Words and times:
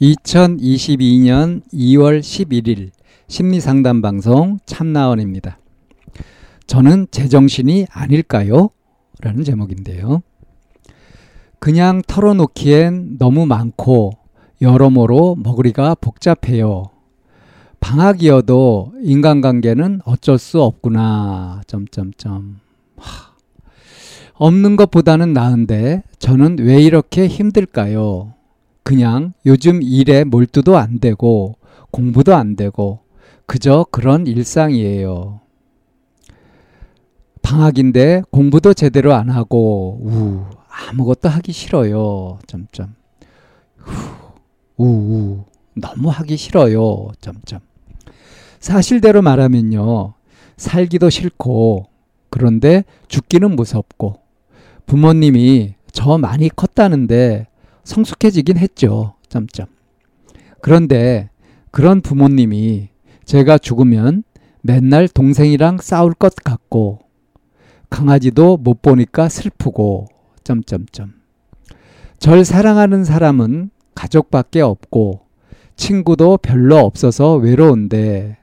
2022년 0.00 1.62
2월 1.72 2.20
11일 2.20 2.90
심리상담 3.26 4.00
방송 4.00 4.58
참나원입니다. 4.64 5.58
저는 6.66 7.08
제정신이 7.10 7.86
아닐까요? 7.90 8.70
라는 9.20 9.42
제목인데요. 9.42 10.22
그냥 11.58 12.02
털어놓기엔 12.06 13.18
너무 13.18 13.46
많고 13.46 14.12
여러모로 14.62 15.36
먹으리가 15.42 15.96
복잡해요. 15.96 16.90
방학이어도 17.80 18.92
인간관계는 19.02 20.02
어쩔 20.04 20.38
수 20.38 20.62
없구나. 20.62 21.62
점점점. 21.66 22.60
하. 22.96 23.32
없는 24.34 24.76
것보다는 24.76 25.32
나은데 25.32 26.02
저는 26.18 26.58
왜 26.60 26.80
이렇게 26.80 27.26
힘들까요? 27.26 28.34
그냥 28.88 29.34
요즘 29.44 29.82
일에 29.82 30.24
몰두도 30.24 30.78
안 30.78 30.98
되고 30.98 31.58
공부도 31.90 32.34
안 32.34 32.56
되고 32.56 33.00
그저 33.44 33.84
그런 33.90 34.26
일상이에요. 34.26 35.40
방학인데 37.42 38.22
공부도 38.30 38.72
제대로 38.72 39.12
안 39.12 39.28
하고 39.28 39.98
우 40.00 40.40
아무것도 40.70 41.28
하기 41.28 41.52
싫어요. 41.52 42.38
점점. 42.46 42.94
우우 44.78 45.44
너무 45.74 46.08
하기 46.08 46.38
싫어요. 46.38 47.08
점점. 47.20 47.60
사실대로 48.58 49.20
말하면요. 49.20 50.14
살기도 50.56 51.10
싫고 51.10 51.90
그런데 52.30 52.84
죽기는 53.08 53.54
무섭고 53.54 54.14
부모님이 54.86 55.74
저 55.92 56.16
많이 56.16 56.48
컸다는데 56.48 57.48
성숙해지긴 57.88 58.58
했죠. 58.58 59.14
점점. 59.28 59.66
그런데 60.60 61.30
그런 61.70 62.02
부모님이 62.02 62.90
제가 63.24 63.56
죽으면 63.56 64.24
맨날 64.60 65.08
동생이랑 65.08 65.78
싸울 65.80 66.12
것 66.12 66.34
같고 66.34 67.00
강아지도 67.88 68.58
못 68.58 68.82
보니까 68.82 69.30
슬프고 69.30 70.06
점점점. 70.44 71.14
절 72.18 72.44
사랑하는 72.44 73.04
사람은 73.04 73.70
가족밖에 73.94 74.60
없고 74.60 75.22
친구도 75.76 76.38
별로 76.38 76.76
없어서 76.78 77.36
외로운데 77.36 78.36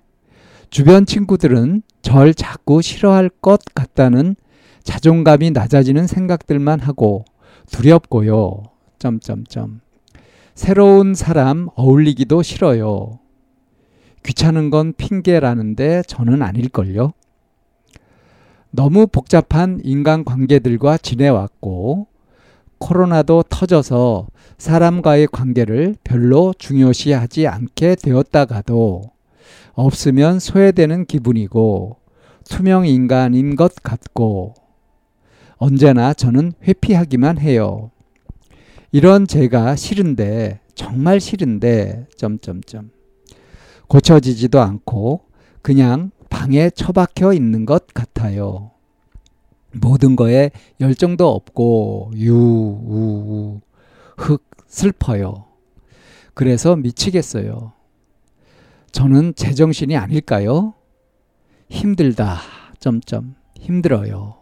주변 0.71 1.05
친구들은 1.05 1.83
절 2.01 2.33
자꾸 2.33 2.81
싫어할 2.81 3.29
것 3.29 3.61
같다는 3.75 4.35
자존감이 4.83 5.51
낮아지는 5.51 6.07
생각들만 6.07 6.79
하고 6.79 7.25
두렵고요. 7.71 8.74
점점점. 8.99 9.81
새로운 10.53 11.13
사람 11.13 11.67
어울리기도 11.75 12.41
싫어요. 12.41 13.19
귀찮은 14.23 14.69
건 14.69 14.93
핑계라는데 14.97 16.03
저는 16.07 16.41
아닐걸요. 16.41 17.13
너무 18.71 19.07
복잡한 19.07 19.79
인간 19.83 20.25
관계들과 20.25 20.97
지내왔고 20.97 22.07
코로나도 22.77 23.43
터져서 23.49 24.27
사람과의 24.57 25.27
관계를 25.27 25.95
별로 26.03 26.53
중요시하지 26.57 27.47
않게 27.47 27.95
되었다가도 27.95 29.03
없으면 29.73 30.39
소외되는 30.39 31.05
기분이고 31.05 31.97
투명 32.49 32.85
인간인 32.85 33.55
것 33.55 33.75
같고 33.75 34.55
언제나 35.57 36.13
저는 36.13 36.53
회피하기만 36.63 37.39
해요. 37.39 37.91
이런 38.91 39.27
제가 39.27 39.75
싫은데 39.75 40.59
정말 40.73 41.19
싫은데 41.19 42.07
점점점 42.17 42.91
고쳐지지도 43.87 44.59
않고 44.61 45.21
그냥 45.61 46.11
방에 46.29 46.69
처박혀 46.69 47.33
있는 47.33 47.65
것 47.65 47.87
같아요. 47.93 48.71
모든 49.73 50.15
거에 50.15 50.51
열정도 50.79 51.29
없고 51.29 52.11
유우우 52.15 53.61
흑 54.17 54.43
슬퍼요. 54.67 55.45
그래서 56.33 56.75
미치겠어요. 56.75 57.73
저는 58.91 59.35
제정신이 59.35 59.97
아닐까요? 59.97 60.73
힘들다. 61.69 62.39
점점 62.79 63.35
힘들어요. 63.59 64.35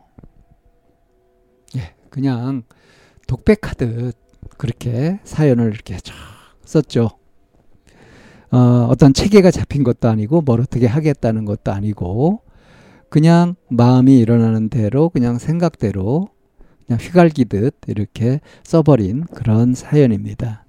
예, 1.78 1.94
그냥 2.10 2.64
독백하듯 3.28 4.23
그렇게 4.64 5.20
사연을 5.26 5.74
이렇게 5.74 5.98
쫙 5.98 6.14
썼죠. 6.64 7.10
어, 8.50 8.88
어떤 8.90 9.14
체계가 9.14 9.52
잡힌 9.52 9.84
것도 9.84 10.08
아니고 10.08 10.40
뭘 10.40 10.62
어떻게 10.62 10.88
하겠다는 10.88 11.44
것도 11.44 11.74
아니고 11.74 12.40
그냥 13.10 13.56
마음이 13.68 14.18
일어나는 14.18 14.70
대로 14.70 15.10
그냥 15.10 15.38
생각대로 15.38 16.30
그냥 16.88 16.98
휘갈기듯 16.98 17.76
이렇게 17.88 18.40
써버린 18.64 19.26
그런 19.36 19.74
사연입니다. 19.74 20.64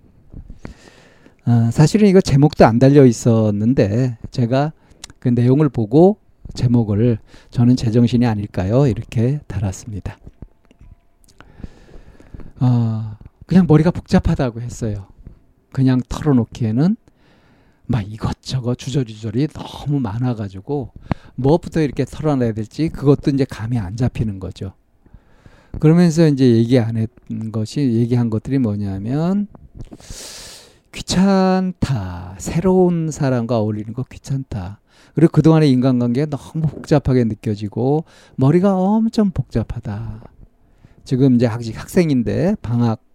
어, 1.46 1.70
사실은 1.70 2.08
이거 2.08 2.20
제목도 2.20 2.66
안 2.66 2.80
달려 2.80 3.06
있었는데 3.06 4.18
제가 4.32 4.72
그 5.20 5.28
내용을 5.28 5.68
보고 5.68 6.18
제목을 6.54 7.18
저는 7.50 7.76
제정신이 7.76 8.26
아닐까요? 8.26 8.88
이렇게 8.88 9.38
달았습니다. 9.46 10.18
그냥 13.54 13.68
머리가 13.68 13.92
복잡하다고 13.92 14.62
했어요. 14.62 15.06
그냥 15.70 16.00
털어놓기에는 16.08 16.96
막 17.86 18.00
이것저것 18.12 18.76
주저주저리 18.76 19.46
너무 19.46 20.00
많아가지고 20.00 20.90
무엇부터 21.36 21.82
이렇게 21.82 22.04
털어내야 22.04 22.50
될지 22.52 22.88
그것도 22.88 23.30
이제 23.30 23.44
감이 23.44 23.78
안 23.78 23.96
잡히는 23.96 24.40
거죠. 24.40 24.72
그러면서 25.78 26.26
이제 26.26 26.44
얘기 26.56 26.80
안 26.80 26.96
했던 26.96 27.52
것이 27.52 27.80
얘기한 27.80 28.28
것들이 28.28 28.58
뭐냐면 28.58 29.46
귀찮다. 30.90 32.34
새로운 32.38 33.12
사람과 33.12 33.60
어울리는 33.60 33.92
거 33.92 34.02
귀찮다. 34.02 34.80
그리고 35.14 35.30
그동안의 35.30 35.70
인간관계가 35.70 36.36
너무 36.36 36.66
복잡하게 36.66 37.22
느껴지고 37.22 38.04
머리가 38.34 38.76
엄청 38.76 39.30
복잡하다. 39.30 40.24
지금 41.04 41.36
이제 41.36 41.46
아직 41.46 41.80
학생인데 41.80 42.56
방학 42.60 43.13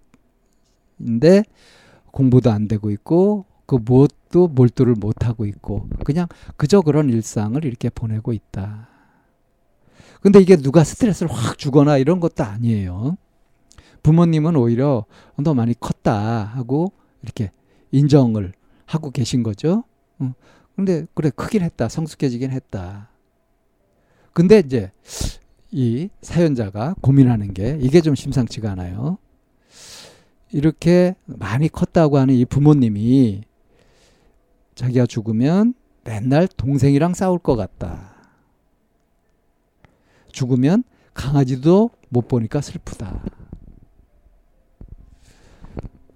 인데 0.99 1.43
공부도 2.11 2.51
안 2.51 2.67
되고 2.67 2.91
있고 2.91 3.45
그 3.65 3.75
무엇도 3.75 4.47
몰두를 4.47 4.95
못 4.95 5.25
하고 5.25 5.45
있고 5.45 5.87
그냥 6.03 6.27
그저 6.57 6.81
그런 6.81 7.09
일상을 7.09 7.63
이렇게 7.63 7.89
보내고 7.89 8.33
있다. 8.33 8.87
근데 10.21 10.39
이게 10.39 10.57
누가 10.57 10.83
스트레스를 10.83 11.31
확 11.31 11.57
주거나 11.57 11.97
이런 11.97 12.19
것도 12.19 12.43
아니에요. 12.43 13.17
부모님은 14.03 14.55
오히려 14.55 15.05
너 15.37 15.53
많이 15.53 15.79
컸다 15.79 16.43
하고 16.43 16.91
이렇게 17.21 17.51
인정을 17.91 18.53
하고 18.85 19.11
계신 19.11 19.43
거죠. 19.43 19.83
어. 20.19 20.33
근데 20.75 21.05
그래 21.13 21.29
크긴 21.29 21.61
했다. 21.61 21.89
성숙해지긴 21.89 22.51
했다. 22.51 23.09
근데 24.33 24.59
이제 24.59 24.91
이 25.71 26.09
사연자가 26.21 26.95
고민하는 27.01 27.53
게 27.53 27.77
이게 27.81 28.01
좀 28.01 28.15
심상치가 28.15 28.71
않아요. 28.71 29.17
이렇게 30.51 31.15
많이 31.25 31.69
컸다고 31.69 32.17
하는 32.17 32.33
이 32.33 32.45
부모님이 32.45 33.43
자기가 34.75 35.05
죽으면 35.05 35.73
맨날 36.03 36.47
동생이랑 36.47 37.13
싸울 37.13 37.39
것 37.39 37.55
같다. 37.55 38.15
죽으면 40.31 40.83
강아지도 41.13 41.91
못 42.09 42.27
보니까 42.27 42.61
슬프다. 42.61 43.23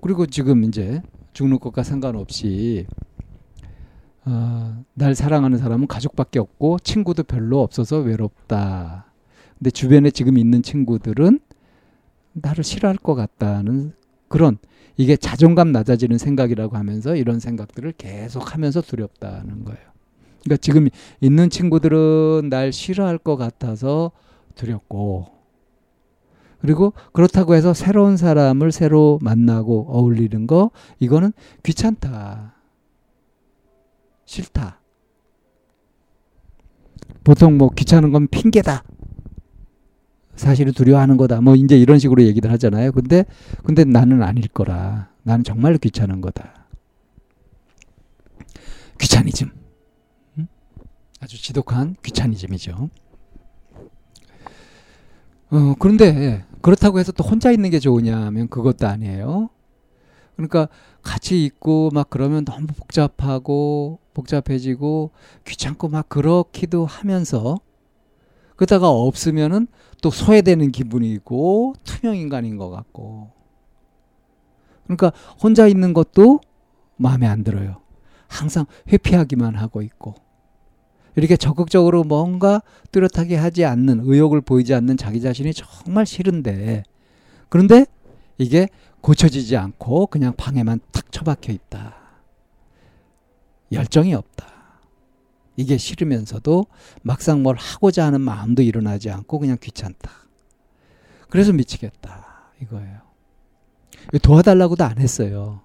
그리고 0.02 0.26
지금 0.26 0.64
이제 0.64 1.02
죽는 1.34 1.60
것과 1.60 1.84
상관없이 1.84 2.88
어, 4.26 4.84
날 4.94 5.16
사랑하는 5.16 5.58
사람은 5.58 5.88
가족밖에 5.88 6.40
없고 6.40 6.80
친구도 6.80 7.24
별로 7.24 7.62
없어서 7.62 8.00
외롭다. 8.00 9.12
근데 9.58 9.70
주변에 9.70 10.12
지금 10.12 10.38
있는 10.38 10.64
친구들은 10.64 11.40
나를 12.34 12.64
싫어할 12.64 12.98
것 12.98 13.16
같다는 13.16 13.94
그런 14.34 14.58
이게 14.98 15.16
자존감 15.16 15.72
낮아지는 15.72 16.18
생각이라고 16.18 16.76
하면서 16.76 17.16
이런 17.16 17.40
생각들을 17.40 17.92
계속 18.00 18.56
하면서 18.56 18.82
두렵다는 18.82 19.64
거예요. 19.64 19.80
그러니까 20.44 20.58
지금 20.60 20.90
있는 21.22 21.52
친구들은 21.52 22.50
날 22.50 22.74
싫어할 22.74 23.20
것 23.20 23.36
같아서 23.38 24.12
두렵고 24.56 25.28
그리고 26.62 26.94
그렇다고 27.12 27.54
해서 27.54 27.76
새로운 27.76 28.18
사람을 28.18 28.72
새로 28.72 29.20
만나고 29.22 29.86
어울리는 29.90 30.48
거 30.48 30.72
이거는 30.98 31.32
귀찮다. 31.62 32.56
싫다. 34.26 34.80
보통 37.24 37.60
뭐 37.60 37.70
귀찮은 37.70 38.12
건 38.12 38.28
핑계다. 38.30 38.84
사실은 40.44 40.74
두려워하는 40.74 41.16
거다. 41.16 41.40
뭐 41.40 41.56
이제 41.56 41.78
이런 41.78 42.00
식으로 42.00 42.24
얘기를 42.24 42.52
하잖아요. 42.52 42.92
근데 42.92 43.26
근데 43.64 43.86
나는 43.86 44.22
아닐 44.22 44.48
거라. 44.50 45.10
나는 45.24 45.44
정말로 45.46 45.78
귀찮은 45.78 46.20
거다. 46.20 46.68
귀차니즘. 49.00 49.50
아주 51.22 51.42
지독한 51.42 51.96
귀차니즘이죠. 52.04 52.90
어, 55.52 55.76
그런데 55.80 56.44
그렇다고 56.62 57.00
해서 57.00 57.14
또 57.14 57.24
혼자 57.24 57.52
있는 57.52 57.70
게 57.70 57.80
좋으냐면 57.80 58.50
그것도 58.50 58.86
아니에요. 58.86 59.50
그러니까 60.36 60.68
같이 61.02 61.46
있고 61.46 61.90
막 61.94 62.10
그러면 62.10 62.44
너무 62.44 62.68
복잡하고 62.68 64.00
복잡해지고 64.14 65.12
귀찮고 65.46 65.88
막 65.88 66.10
그렇기도 66.10 66.86
하면서 66.86 67.60
그러다가 68.56 68.90
없으면은 68.90 69.68
또 70.02 70.10
소외되는 70.10 70.72
기분이 70.72 71.12
있고 71.14 71.74
투명 71.84 72.16
인간인 72.16 72.58
것 72.58 72.70
같고 72.70 73.32
그러니까 74.84 75.12
혼자 75.42 75.68
있는 75.68 75.94
것도 75.94 76.42
마음에 76.98 77.26
안 77.28 77.44
들어요. 77.44 77.82
항상 78.28 78.66
회피하기만 78.92 79.56
하고 79.56 79.82
있고 79.82 80.16
이렇게 81.16 81.38
적극적으로 81.38 82.04
뭔가 82.04 82.62
뚜렷하게 82.92 83.36
하지 83.36 83.66
않는 83.66 84.02
의욕을 84.04 84.42
보이지 84.42 84.74
않는 84.74 84.98
자기 84.98 85.22
자신이 85.22 85.54
정말 85.54 86.06
싫은데 86.06 86.84
그런데 87.50 87.86
이게 88.38 88.68
고쳐지지 89.02 89.58
않고 89.58 90.08
그냥 90.08 90.34
방에만 90.36 90.80
탁 90.92 91.12
처박혀 91.12 91.52
있다. 91.54 91.96
열정이 93.72 94.14
없다. 94.14 94.53
이게 95.56 95.78
싫으면서도 95.78 96.66
막상 97.02 97.44
뭘 97.44 97.56
하고자 97.58 98.06
하는 98.06 98.22
마음도 98.22 98.62
일어나지 98.62 99.10
않고 99.10 99.40
그냥 99.40 99.58
귀찮다. 99.62 100.12
그래서 101.30 101.54
미치겠다. 101.54 102.52
이거예요. 102.62 103.00
도와달라고도 104.22 104.84
안 104.84 104.98
했어요. 104.98 105.62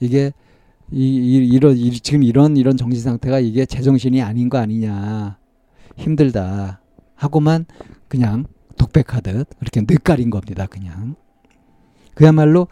이게 0.00 0.32
이, 0.92 1.16
이 1.16 1.58
이, 1.58 2.00
지금 2.00 2.22
이런 2.22 2.56
이런 2.56 2.76
정신 2.76 3.02
상태가 3.02 3.40
이게 3.40 3.66
제정신이 3.66 4.22
아닌 4.22 4.48
거 4.48 4.58
아니냐 4.58 5.38
힘들다 5.96 6.80
하고만 7.14 7.66
그냥 8.08 8.46
독백하듯 8.78 9.48
그렇게 9.58 9.80
늑가린 9.80 10.30
겁니다. 10.30 10.66
그냥 10.66 11.16
그야말로 12.14 12.68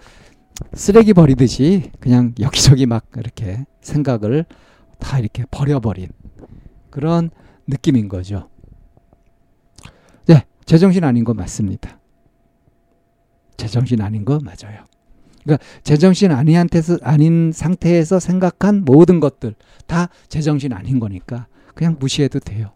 쓰레기 0.75 1.13
버리듯이 1.13 1.91
그냥 1.99 2.35
여기저기 2.39 2.87
막 2.87 3.07
이렇게 3.17 3.65
생각을 3.81 4.45
다 5.05 5.19
이렇게 5.19 5.45
버려버린 5.51 6.09
그런 6.89 7.31
느낌인 7.67 8.09
거죠. 8.09 8.49
네, 10.25 10.47
제정신 10.65 11.05
아닌 11.05 11.25
거 11.25 11.35
맞습니다. 11.35 12.01
제정신 13.59 14.01
아닌 14.01 14.25
거 14.25 14.41
맞아요. 14.43 14.83
그러니까 15.43 15.63
제정신 15.83 16.33
아니한테서 16.33 16.99
아닌 17.03 17.53
상태에서 17.53 18.19
생각한 18.19 18.87
모든 18.87 19.21
것들 19.21 19.55
다 19.87 20.09
제정신 20.29 20.73
아닌 20.73 20.99
거니까 20.99 21.49
그냥 21.75 21.97
무시해도 22.01 22.41
돼요. 22.41 22.73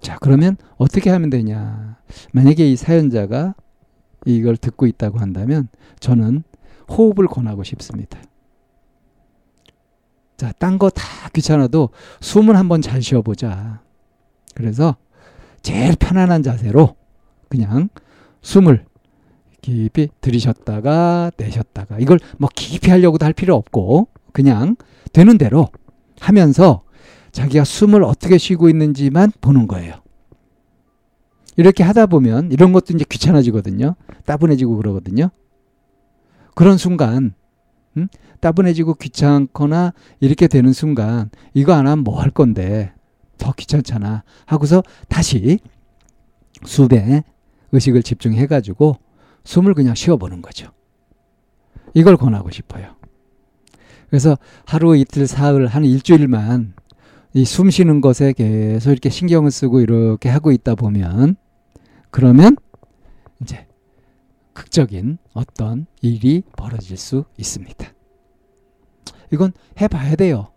자, 0.00 0.16
그러면 0.22 0.56
어떻게 0.76 1.10
하면 1.10 1.28
되냐? 1.28 1.98
만약에 2.32 2.70
이 2.70 2.76
사연자가 2.76 3.54
이걸 4.24 4.56
듣고 4.56 4.86
있다고 4.86 5.18
한다면 5.18 5.68
저는 6.00 6.44
호흡을 6.88 7.26
권하고 7.26 7.62
싶습니다. 7.62 8.18
자, 10.36 10.52
딴 10.58 10.78
거 10.78 10.90
다 10.90 11.28
귀찮아도 11.32 11.90
숨을 12.20 12.56
한번 12.56 12.82
잘 12.82 13.02
쉬어보자. 13.02 13.80
그래서 14.54 14.96
제일 15.62 15.96
편안한 15.96 16.42
자세로 16.42 16.96
그냥 17.48 17.88
숨을 18.42 18.84
깊이 19.62 20.08
들이셨다가 20.20 21.30
내셨다가 21.36 21.98
이걸 21.98 22.18
뭐 22.38 22.48
깊이 22.54 22.90
하려고도 22.90 23.24
할 23.24 23.32
필요 23.32 23.54
없고 23.54 24.08
그냥 24.32 24.76
되는 25.12 25.38
대로 25.38 25.68
하면서 26.20 26.82
자기가 27.32 27.64
숨을 27.64 28.02
어떻게 28.04 28.36
쉬고 28.38 28.68
있는지만 28.68 29.32
보는 29.40 29.66
거예요. 29.66 29.94
이렇게 31.56 31.82
하다 31.84 32.06
보면 32.06 32.50
이런 32.52 32.72
것도 32.72 32.92
이제 32.94 33.04
귀찮아지거든요. 33.08 33.94
따분해지고 34.26 34.76
그러거든요. 34.76 35.30
그런 36.54 36.76
순간 36.76 37.34
음? 37.96 38.08
따분해지고 38.40 38.94
귀찮거나 38.94 39.92
이렇게 40.20 40.48
되는 40.48 40.72
순간 40.72 41.30
이거 41.54 41.72
안 41.72 41.86
하면 41.86 42.04
뭐 42.04 42.20
할 42.20 42.30
건데 42.30 42.92
더 43.38 43.52
귀찮잖아 43.52 44.24
하고서 44.46 44.82
다시 45.08 45.58
수배 46.64 47.22
의식을 47.72 48.02
집중해 48.02 48.46
가지고 48.46 48.96
숨을 49.44 49.74
그냥 49.74 49.94
쉬어 49.94 50.16
보는 50.16 50.40
거죠. 50.42 50.70
이걸 51.94 52.16
권하고 52.16 52.50
싶어요. 52.50 52.94
그래서 54.08 54.38
하루 54.64 54.96
이틀 54.96 55.26
사흘 55.26 55.66
한 55.66 55.84
일주일만 55.84 56.74
이 57.34 57.44
숨 57.44 57.68
쉬는 57.70 58.00
것에 58.00 58.32
계속 58.32 58.92
이렇게 58.92 59.10
신경을 59.10 59.50
쓰고 59.50 59.80
이렇게 59.80 60.28
하고 60.28 60.52
있다 60.52 60.76
보면 60.76 61.34
그러면 62.10 62.56
극적인 64.54 65.18
어떤 65.34 65.86
일이 66.00 66.42
벌어질 66.56 66.96
수 66.96 67.24
있습니다. 67.36 67.86
이건 69.32 69.52
해봐야 69.80 70.16
돼요. 70.16 70.52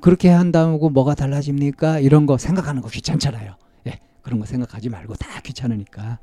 그렇게 0.00 0.28
한다고 0.28 0.88
뭐가 0.88 1.14
달라집니까? 1.14 1.98
이런 1.98 2.26
거 2.26 2.38
생각하는 2.38 2.80
거 2.80 2.88
귀찮잖아요. 2.88 3.56
예, 3.88 3.98
그런 4.22 4.38
거 4.38 4.46
생각하지 4.46 4.88
말고 4.88 5.14
다 5.14 5.40
귀찮으니까 5.40 6.20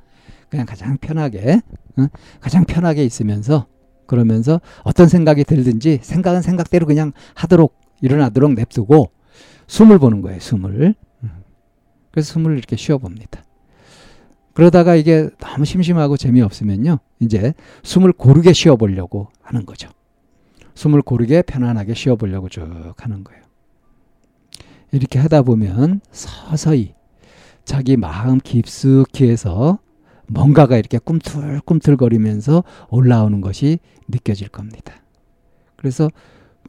그냥 0.49 0.65
가장 0.65 0.97
편하게 0.97 1.61
어? 1.97 2.07
가장 2.39 2.63
편하게 2.63 3.03
있으면서 3.03 3.67
그러면서 4.05 4.61
어떤 4.83 5.09
생각이 5.09 5.43
들든지 5.43 5.99
생각은 6.01 6.41
생각대로 6.41 6.85
그냥 6.85 7.11
하도록 7.35 7.77
일어나도록 8.01 8.53
냅두고 8.53 9.11
숨을 9.67 9.99
보는 9.99 10.21
거예요. 10.21 10.39
숨을. 10.39 10.95
음. 11.23 11.29
그래서 12.11 12.33
숨을 12.33 12.57
이렇게 12.57 12.77
쉬어 12.77 12.97
봅니다. 12.97 13.43
그러다가 14.57 14.95
이게 14.95 15.29
너무 15.37 15.65
심심하고 15.65 16.17
재미없으면요. 16.17 16.97
이제 17.19 17.53
숨을 17.83 18.11
고르게 18.11 18.53
쉬어 18.53 18.75
보려고 18.75 19.27
하는 19.43 19.67
거죠. 19.67 19.87
숨을 20.73 21.03
고르게 21.03 21.43
편안하게 21.43 21.93
쉬어 21.93 22.15
보려고 22.15 22.49
쭉 22.49 22.65
하는 22.97 23.23
거예요. 23.23 23.43
이렇게 24.91 25.19
하다 25.19 25.43
보면 25.43 26.01
서서히 26.11 26.95
자기 27.65 27.97
마음 27.97 28.39
깊숙이 28.39 29.29
해서 29.29 29.77
뭔가가 30.25 30.77
이렇게 30.77 30.97
꿈틀꿈틀거리면서 30.97 32.63
올라오는 32.89 33.41
것이 33.41 33.77
느껴질 34.07 34.47
겁니다. 34.47 34.95
그래서 35.75 36.09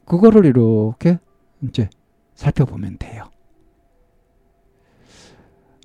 그거를 0.05 0.45
이렇게 0.45 1.17
이제 1.63 1.89
살펴보면 2.35 2.97
돼요. 2.99 3.23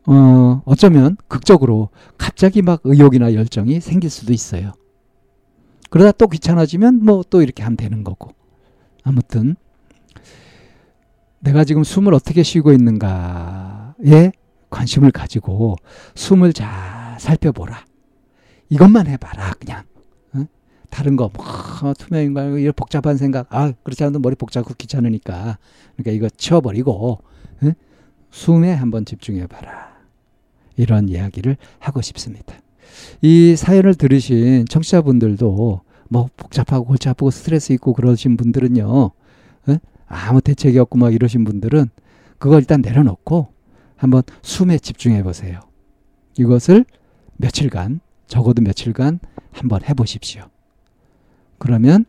어, 0.06 0.62
어쩌면 0.66 1.16
극적으로 1.28 1.88
갑자기 2.18 2.62
막 2.62 2.80
의욕이나 2.84 3.34
열정이 3.34 3.80
생길 3.80 4.10
수도 4.10 4.32
있어요. 4.32 4.72
그러다 5.90 6.12
또 6.12 6.26
귀찮아지면 6.28 7.04
뭐 7.04 7.22
또 7.30 7.42
이렇게 7.42 7.62
하면 7.62 7.76
되는 7.76 8.04
거고. 8.04 8.32
아무튼 9.02 9.56
내가 11.40 11.64
지금 11.64 11.84
숨을 11.84 12.14
어떻게 12.14 12.42
쉬고 12.42 12.72
있는가에 12.72 14.32
관심을 14.70 15.10
가지고 15.10 15.76
숨을 16.14 16.52
잘 16.52 17.16
살펴보라. 17.20 17.84
이것만 18.70 19.06
해봐라, 19.06 19.52
그냥. 19.60 19.84
어? 20.32 20.44
다른 20.90 21.16
거, 21.16 21.30
뭐, 21.32 21.94
투명인간, 21.94 22.54
이런 22.58 22.72
복잡한 22.74 23.16
생각, 23.18 23.46
아, 23.54 23.72
그렇지 23.82 24.02
않아도 24.04 24.18
머리 24.20 24.34
복잡고 24.34 24.74
귀찮으니까. 24.74 25.58
그러니까 25.96 26.10
이거 26.10 26.28
치워버리고, 26.30 27.20
어? 27.62 27.72
숨에 28.30 28.72
한번 28.72 29.04
집중해봐라. 29.04 29.93
이런 30.76 31.08
이야기를 31.08 31.56
하고 31.78 32.02
싶습니다. 32.02 32.54
이 33.22 33.56
사연을 33.56 33.94
들으신 33.94 34.66
청취자분들도 34.68 35.80
뭐 36.08 36.28
복잡하고 36.36 36.84
골치 36.84 37.08
아프고 37.08 37.30
스트레스 37.30 37.72
있고 37.72 37.92
그러신 37.92 38.36
분들은요, 38.36 38.86
어? 38.86 39.12
아무 40.06 40.40
대책이 40.40 40.78
없고 40.78 40.98
막 40.98 41.12
이러신 41.12 41.44
분들은 41.44 41.88
그걸 42.38 42.60
일단 42.60 42.82
내려놓고 42.82 43.48
한번 43.96 44.22
숨에 44.42 44.78
집중해 44.78 45.22
보세요. 45.22 45.60
이것을 46.38 46.84
며칠간, 47.36 48.00
적어도 48.26 48.62
며칠간 48.62 49.20
한번 49.50 49.82
해 49.84 49.94
보십시오. 49.94 50.44
그러면 51.58 52.04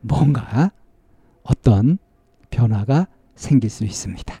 뭔가 0.00 0.70
어떤 1.42 1.98
변화가 2.50 3.08
생길 3.34 3.70
수 3.70 3.84
있습니다. 3.84 4.40